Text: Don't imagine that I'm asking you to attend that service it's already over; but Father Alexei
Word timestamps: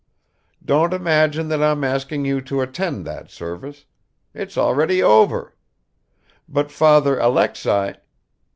Don't 0.65 0.93
imagine 0.93 1.47
that 1.49 1.61
I'm 1.61 1.83
asking 1.83 2.25
you 2.25 2.41
to 2.41 2.61
attend 2.61 3.05
that 3.05 3.29
service 3.29 3.85
it's 4.33 4.57
already 4.57 5.03
over; 5.03 5.53
but 6.49 6.71
Father 6.71 7.19
Alexei 7.19 7.93